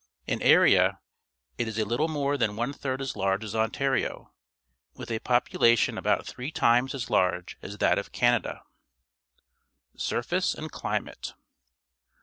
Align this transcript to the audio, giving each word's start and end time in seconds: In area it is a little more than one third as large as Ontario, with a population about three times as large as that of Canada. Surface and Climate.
In 0.25 0.41
area 0.41 0.99
it 1.59 1.67
is 1.67 1.77
a 1.77 1.85
little 1.85 2.07
more 2.07 2.35
than 2.35 2.55
one 2.55 2.73
third 2.73 3.01
as 3.01 3.15
large 3.15 3.43
as 3.43 3.53
Ontario, 3.53 4.33
with 4.95 5.11
a 5.11 5.19
population 5.19 5.95
about 5.95 6.25
three 6.25 6.49
times 6.51 6.95
as 6.95 7.11
large 7.11 7.55
as 7.61 7.77
that 7.77 7.99
of 7.99 8.11
Canada. 8.11 8.63
Surface 9.95 10.55
and 10.55 10.71
Climate. 10.71 11.35